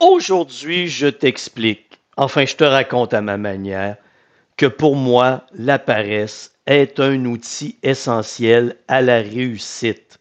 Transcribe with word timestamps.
Aujourd'hui, 0.00 0.88
je 0.88 1.08
t'explique, 1.08 2.00
enfin 2.16 2.46
je 2.46 2.56
te 2.56 2.64
raconte 2.64 3.12
à 3.12 3.20
ma 3.20 3.36
manière, 3.36 3.98
que 4.56 4.64
pour 4.64 4.96
moi, 4.96 5.44
la 5.52 5.78
paresse 5.78 6.54
est 6.64 7.00
un 7.00 7.26
outil 7.26 7.76
essentiel 7.82 8.76
à 8.88 9.02
la 9.02 9.16
réussite. 9.16 10.18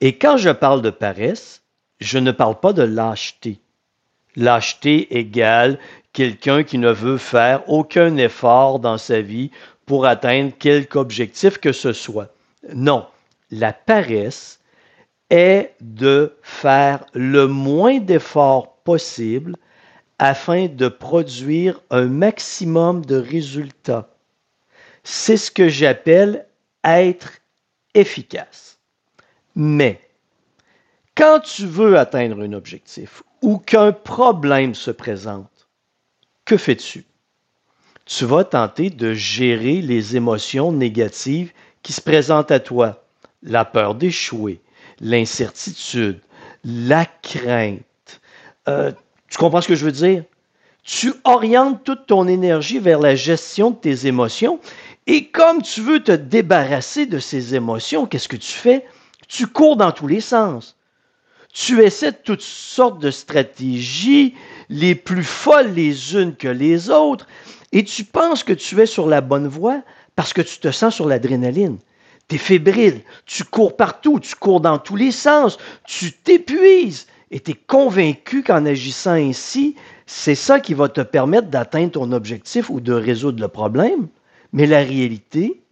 Et 0.00 0.18
quand 0.18 0.36
je 0.36 0.50
parle 0.50 0.82
de 0.82 0.90
paresse, 0.90 1.62
je 2.00 2.18
ne 2.18 2.32
parle 2.32 2.58
pas 2.58 2.72
de 2.72 2.82
lâcheté. 2.82 3.60
Lâcheté 4.34 5.16
égale 5.16 5.78
quelqu'un 6.12 6.64
qui 6.64 6.78
ne 6.78 6.90
veut 6.90 7.18
faire 7.18 7.62
aucun 7.68 8.16
effort 8.16 8.80
dans 8.80 8.98
sa 8.98 9.20
vie 9.20 9.52
pour 9.86 10.04
atteindre 10.04 10.52
quelque 10.58 10.96
objectif 10.96 11.58
que 11.58 11.70
ce 11.70 11.92
soit. 11.92 12.34
Non, 12.74 13.06
la 13.52 13.72
paresse 13.72 14.58
est 15.30 15.74
de 15.80 16.34
faire 16.42 17.04
le 17.14 17.46
moins 17.46 17.98
d'efforts 18.00 18.69
possible 18.84 19.56
afin 20.18 20.66
de 20.66 20.88
produire 20.88 21.80
un 21.90 22.06
maximum 22.06 23.04
de 23.04 23.16
résultats. 23.16 24.10
C'est 25.02 25.38
ce 25.38 25.50
que 25.50 25.68
j'appelle 25.68 26.46
être 26.84 27.38
efficace. 27.94 28.78
Mais 29.54 30.00
quand 31.14 31.40
tu 31.40 31.66
veux 31.66 31.98
atteindre 31.98 32.42
un 32.42 32.52
objectif 32.52 33.22
ou 33.42 33.58
qu'un 33.58 33.92
problème 33.92 34.74
se 34.74 34.90
présente, 34.90 35.68
que 36.44 36.56
fais-tu? 36.56 37.04
Tu 38.04 38.24
vas 38.24 38.44
tenter 38.44 38.90
de 38.90 39.12
gérer 39.12 39.80
les 39.80 40.16
émotions 40.16 40.72
négatives 40.72 41.52
qui 41.82 41.92
se 41.92 42.00
présentent 42.00 42.50
à 42.50 42.60
toi. 42.60 43.06
La 43.42 43.64
peur 43.64 43.94
d'échouer, 43.94 44.60
l'incertitude, 45.00 46.20
la 46.64 47.06
crainte, 47.06 47.80
euh, 48.70 48.92
tu 49.28 49.38
comprends 49.38 49.60
ce 49.60 49.68
que 49.68 49.74
je 49.74 49.84
veux 49.84 49.92
dire? 49.92 50.24
Tu 50.82 51.12
orientes 51.24 51.84
toute 51.84 52.06
ton 52.06 52.26
énergie 52.26 52.78
vers 52.78 53.00
la 53.00 53.14
gestion 53.14 53.70
de 53.70 53.76
tes 53.76 54.06
émotions 54.06 54.60
et 55.06 55.26
comme 55.26 55.62
tu 55.62 55.80
veux 55.80 56.02
te 56.02 56.12
débarrasser 56.12 57.06
de 57.06 57.18
ces 57.18 57.54
émotions, 57.54 58.06
qu'est-ce 58.06 58.28
que 58.28 58.36
tu 58.36 58.52
fais? 58.52 58.86
Tu 59.28 59.46
cours 59.46 59.76
dans 59.76 59.92
tous 59.92 60.06
les 60.06 60.20
sens. 60.20 60.76
Tu 61.52 61.82
essaies 61.82 62.12
toutes 62.12 62.42
sortes 62.42 63.00
de 63.00 63.10
stratégies, 63.10 64.34
les 64.68 64.94
plus 64.94 65.24
folles 65.24 65.72
les 65.74 66.14
unes 66.14 66.36
que 66.36 66.48
les 66.48 66.90
autres, 66.90 67.26
et 67.72 67.82
tu 67.82 68.04
penses 68.04 68.44
que 68.44 68.52
tu 68.52 68.80
es 68.80 68.86
sur 68.86 69.08
la 69.08 69.20
bonne 69.20 69.48
voie 69.48 69.82
parce 70.14 70.32
que 70.32 70.42
tu 70.42 70.58
te 70.58 70.70
sens 70.70 70.94
sur 70.94 71.06
l'adrénaline. 71.06 71.78
Tu 72.28 72.36
es 72.36 72.38
fébrile, 72.38 73.00
tu 73.26 73.42
cours 73.42 73.76
partout, 73.76 74.20
tu 74.20 74.36
cours 74.36 74.60
dans 74.60 74.78
tous 74.78 74.96
les 74.96 75.10
sens, 75.10 75.58
tu 75.84 76.12
t'épuises 76.12 77.08
et 77.30 77.40
tu 77.40 77.52
es 77.52 77.54
convaincu 77.54 78.42
qu'en 78.42 78.66
agissant 78.66 79.12
ainsi, 79.12 79.76
c'est 80.06 80.34
ça 80.34 80.58
qui 80.60 80.74
va 80.74 80.88
te 80.88 81.00
permettre 81.00 81.48
d'atteindre 81.48 81.92
ton 81.92 82.12
objectif 82.12 82.70
ou 82.70 82.80
de 82.80 82.92
résoudre 82.92 83.40
le 83.40 83.48
problème. 83.48 84.08
Mais 84.52 84.66
la 84.66 84.78
réalité, 84.80 85.62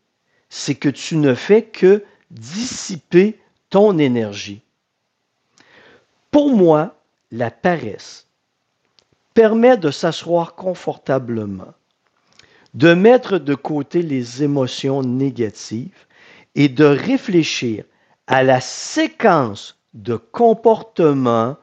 c'est 0.48 0.77
que 0.77 0.89
tu 0.89 1.17
ne 1.17 1.34
fais 1.34 1.62
que 1.62 2.05
dissiper 2.31 3.39
ton 3.70 3.98
énergie. 3.98 4.62
Pour 6.31 6.55
moi, 6.55 6.95
la 7.33 7.50
paresse 7.50 8.27
permet 9.34 9.77
de 9.77 9.91
s'asseoir 9.91 10.55
confortablement, 10.55 11.75
de 12.75 12.95
mettre 12.95 13.39
de 13.39 13.55
côté 13.55 14.03
les 14.03 14.43
émotions 14.43 15.03
négatives 15.03 16.06
et 16.55 16.69
de 16.69 16.84
réfléchir 16.84 17.84
à 18.27 18.43
la 18.43 18.61
séquence 18.61 19.78
de 19.99 20.17
comportements 20.17 21.57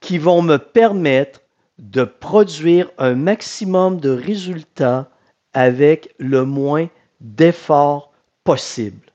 qui 0.00 0.18
vont 0.18 0.42
me 0.42 0.58
permettre 0.58 1.40
de 1.78 2.04
produire 2.04 2.90
un 2.98 3.14
maximum 3.14 3.98
de 3.98 4.10
résultats 4.10 5.10
avec 5.54 6.14
le 6.18 6.44
moins 6.44 6.88
d'efforts 7.20 8.12
possible. 8.44 9.12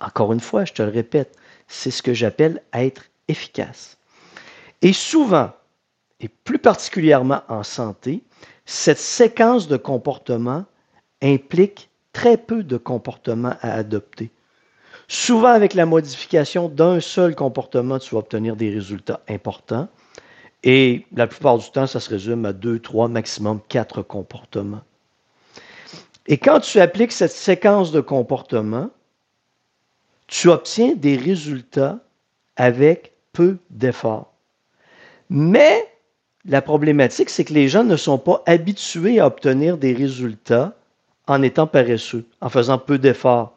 Encore 0.00 0.32
une 0.32 0.40
fois, 0.40 0.64
je 0.64 0.72
te 0.72 0.82
le 0.82 0.90
répète, 0.90 1.36
c'est 1.68 1.90
ce 1.90 2.02
que 2.02 2.14
j'appelle 2.14 2.62
être 2.72 3.04
efficace. 3.28 3.96
Et 4.82 4.92
souvent, 4.92 5.52
et 6.20 6.28
plus 6.28 6.58
particulièrement 6.58 7.42
en 7.48 7.62
santé, 7.62 8.22
cette 8.66 8.98
séquence 8.98 9.68
de 9.68 9.76
comportements 9.76 10.64
implique 11.22 11.90
très 12.12 12.36
peu 12.36 12.62
de 12.62 12.76
comportements 12.76 13.56
à 13.60 13.72
adopter. 13.72 14.30
Souvent, 15.08 15.48
avec 15.48 15.74
la 15.74 15.86
modification 15.86 16.68
d'un 16.68 17.00
seul 17.00 17.34
comportement, 17.34 17.98
tu 17.98 18.14
vas 18.14 18.20
obtenir 18.20 18.56
des 18.56 18.70
résultats 18.70 19.20
importants. 19.28 19.88
Et 20.62 21.04
la 21.14 21.26
plupart 21.26 21.58
du 21.58 21.70
temps, 21.70 21.86
ça 21.86 22.00
se 22.00 22.08
résume 22.08 22.46
à 22.46 22.52
deux, 22.52 22.78
trois, 22.78 23.08
maximum 23.08 23.60
quatre 23.68 24.02
comportements. 24.02 24.82
Et 26.26 26.38
quand 26.38 26.60
tu 26.60 26.80
appliques 26.80 27.12
cette 27.12 27.32
séquence 27.32 27.92
de 27.92 28.00
comportements, 28.00 28.88
tu 30.26 30.48
obtiens 30.48 30.94
des 30.94 31.16
résultats 31.16 31.98
avec 32.56 33.12
peu 33.32 33.58
d'efforts. 33.68 34.32
Mais 35.28 35.86
la 36.46 36.62
problématique, 36.62 37.28
c'est 37.28 37.44
que 37.44 37.52
les 37.52 37.68
gens 37.68 37.84
ne 37.84 37.96
sont 37.96 38.18
pas 38.18 38.42
habitués 38.46 39.20
à 39.20 39.26
obtenir 39.26 39.76
des 39.76 39.92
résultats 39.92 40.74
en 41.26 41.42
étant 41.42 41.66
paresseux, 41.66 42.26
en 42.40 42.48
faisant 42.48 42.78
peu 42.78 42.98
d'efforts. 42.98 43.53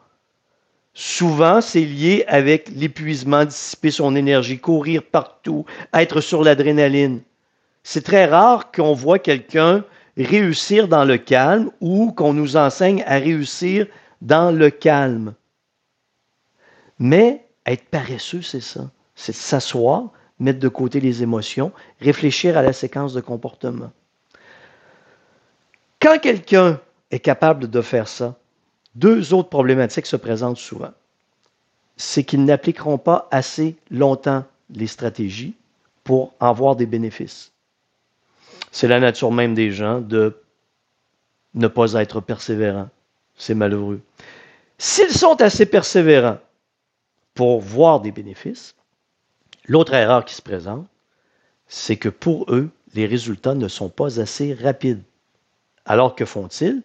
Souvent, 1.00 1.60
c'est 1.60 1.84
lié 1.84 2.24
avec 2.26 2.70
l'épuisement, 2.74 3.44
dissiper 3.44 3.92
son 3.92 4.16
énergie, 4.16 4.58
courir 4.58 5.04
partout, 5.04 5.64
être 5.94 6.20
sur 6.20 6.42
l'adrénaline. 6.42 7.20
C'est 7.84 8.02
très 8.02 8.24
rare 8.24 8.72
qu'on 8.72 8.94
voit 8.94 9.20
quelqu'un 9.20 9.84
réussir 10.16 10.88
dans 10.88 11.04
le 11.04 11.16
calme 11.16 11.70
ou 11.80 12.10
qu'on 12.10 12.32
nous 12.32 12.56
enseigne 12.56 13.04
à 13.06 13.18
réussir 13.18 13.86
dans 14.22 14.50
le 14.50 14.70
calme. 14.70 15.34
Mais 16.98 17.46
être 17.64 17.84
paresseux, 17.84 18.42
c'est 18.42 18.60
ça. 18.60 18.90
C'est 19.14 19.32
s'asseoir, 19.32 20.10
mettre 20.40 20.58
de 20.58 20.68
côté 20.68 20.98
les 20.98 21.22
émotions, 21.22 21.70
réfléchir 22.00 22.58
à 22.58 22.62
la 22.62 22.72
séquence 22.72 23.14
de 23.14 23.20
comportement. 23.20 23.92
Quand 26.02 26.18
quelqu'un 26.18 26.80
est 27.12 27.20
capable 27.20 27.70
de 27.70 27.82
faire 27.82 28.08
ça, 28.08 28.34
deux 28.98 29.32
autres 29.32 29.48
problématiques 29.48 30.06
se 30.06 30.16
présentent 30.16 30.58
souvent. 30.58 30.92
C'est 31.96 32.24
qu'ils 32.24 32.44
n'appliqueront 32.44 32.98
pas 32.98 33.28
assez 33.30 33.76
longtemps 33.90 34.44
les 34.70 34.88
stratégies 34.88 35.54
pour 36.02 36.34
en 36.40 36.52
voir 36.52 36.74
des 36.74 36.86
bénéfices. 36.86 37.52
C'est 38.72 38.88
la 38.88 38.98
nature 38.98 39.30
même 39.30 39.54
des 39.54 39.70
gens 39.70 40.00
de 40.00 40.36
ne 41.54 41.68
pas 41.68 41.92
être 41.94 42.20
persévérants. 42.20 42.88
C'est 43.36 43.54
malheureux. 43.54 44.00
S'ils 44.78 45.12
sont 45.12 45.40
assez 45.40 45.66
persévérants 45.66 46.38
pour 47.34 47.60
voir 47.60 48.00
des 48.00 48.10
bénéfices, 48.10 48.74
l'autre 49.66 49.94
erreur 49.94 50.24
qui 50.24 50.34
se 50.34 50.42
présente, 50.42 50.86
c'est 51.68 51.96
que 51.96 52.08
pour 52.08 52.52
eux, 52.52 52.70
les 52.94 53.06
résultats 53.06 53.54
ne 53.54 53.68
sont 53.68 53.90
pas 53.90 54.20
assez 54.20 54.54
rapides. 54.54 55.02
Alors 55.84 56.14
que 56.16 56.24
font-ils? 56.24 56.82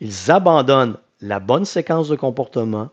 Ils 0.00 0.30
abandonnent 0.30 0.98
la 1.26 1.40
bonne 1.40 1.64
séquence 1.64 2.08
de 2.08 2.16
comportement 2.16 2.88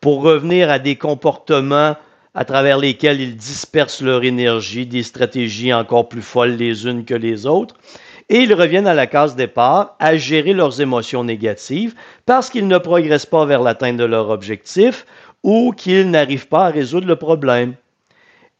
pour 0.00 0.22
revenir 0.22 0.70
à 0.70 0.78
des 0.78 0.96
comportements 0.96 1.96
à 2.34 2.44
travers 2.44 2.78
lesquels 2.78 3.20
ils 3.20 3.36
dispersent 3.36 4.02
leur 4.02 4.22
énergie, 4.24 4.86
des 4.86 5.02
stratégies 5.02 5.72
encore 5.72 6.08
plus 6.08 6.22
folles 6.22 6.56
les 6.56 6.86
unes 6.86 7.04
que 7.04 7.14
les 7.14 7.46
autres, 7.46 7.74
et 8.28 8.40
ils 8.40 8.52
reviennent 8.52 8.88
à 8.88 8.94
la 8.94 9.06
case 9.06 9.36
départ 9.36 9.96
à 9.98 10.16
gérer 10.16 10.52
leurs 10.52 10.80
émotions 10.80 11.24
négatives 11.24 11.94
parce 12.26 12.50
qu'ils 12.50 12.66
ne 12.66 12.78
progressent 12.78 13.26
pas 13.26 13.46
vers 13.46 13.62
l'atteinte 13.62 13.96
de 13.96 14.04
leur 14.04 14.30
objectif 14.30 15.06
ou 15.42 15.72
qu'ils 15.72 16.10
n'arrivent 16.10 16.48
pas 16.48 16.66
à 16.66 16.70
résoudre 16.70 17.06
le 17.06 17.16
problème. 17.16 17.74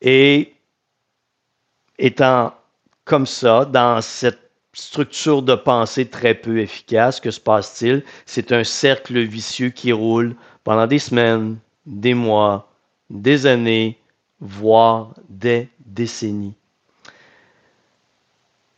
Et 0.00 0.54
étant 1.98 2.54
comme 3.04 3.26
ça, 3.26 3.64
dans 3.64 4.00
cette 4.00 4.45
structure 4.76 5.42
de 5.42 5.54
pensée 5.54 6.06
très 6.06 6.34
peu 6.34 6.60
efficace. 6.60 7.18
Que 7.18 7.30
se 7.30 7.40
passe-t-il? 7.40 8.04
C'est 8.26 8.52
un 8.52 8.62
cercle 8.62 9.18
vicieux 9.20 9.70
qui 9.70 9.90
roule 9.90 10.36
pendant 10.64 10.86
des 10.86 10.98
semaines, 10.98 11.58
des 11.86 12.14
mois, 12.14 12.70
des 13.10 13.46
années, 13.46 13.98
voire 14.40 15.14
des 15.28 15.68
décennies. 15.84 16.54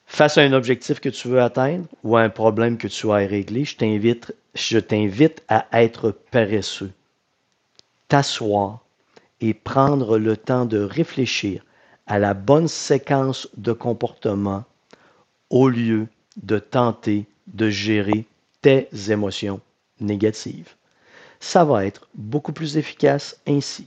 Face 0.07 0.39
à 0.39 0.43
un 0.43 0.53
objectif 0.53 1.01
que 1.01 1.09
tu 1.09 1.29
veux 1.29 1.43
atteindre 1.43 1.87
ou 2.03 2.17
à 2.17 2.23
un 2.23 2.31
problème 2.31 2.79
que 2.79 2.89
tu 2.89 3.11
as 3.11 3.17
régler, 3.17 3.65
je 3.65 3.77
t'invite, 3.77 4.35
je 4.55 4.79
t'invite 4.79 5.43
à 5.49 5.67
être 5.73 6.13
paresseux, 6.31 6.93
t'asseoir 8.09 8.85
et 9.41 9.53
prendre 9.53 10.19
le 10.19 10.37
temps 10.37 10.65
de 10.65 10.79
réfléchir 10.79 11.63
à 12.07 12.19
la 12.19 12.35
bonne 12.35 12.69
séquence 12.69 13.49
de 13.57 13.73
comportement 13.73 14.65
au 15.51 15.69
lieu 15.69 16.09
de 16.43 16.59
tenter 16.59 17.27
de 17.47 17.69
gérer 17.71 18.27
tes 18.63 18.89
émotions 19.09 19.61
négatives. 20.01 20.75
Ça 21.41 21.65
va 21.65 21.87
être 21.87 22.09
beaucoup 22.15 22.53
plus 22.53 22.77
efficace 22.77 23.41
ainsi. 23.47 23.87